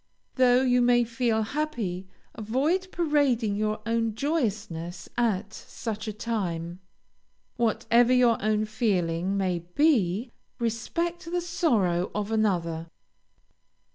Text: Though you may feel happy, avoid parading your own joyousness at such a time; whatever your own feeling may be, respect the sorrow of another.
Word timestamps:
Though 0.33 0.63
you 0.63 0.81
may 0.81 1.03
feel 1.03 1.43
happy, 1.43 2.07
avoid 2.33 2.87
parading 2.91 3.55
your 3.55 3.81
own 3.85 4.15
joyousness 4.15 5.07
at 5.15 5.53
such 5.53 6.07
a 6.07 6.11
time; 6.11 6.79
whatever 7.55 8.11
your 8.11 8.41
own 8.41 8.65
feeling 8.65 9.37
may 9.37 9.59
be, 9.59 10.31
respect 10.57 11.25
the 11.29 11.39
sorrow 11.39 12.09
of 12.15 12.31
another. 12.31 12.87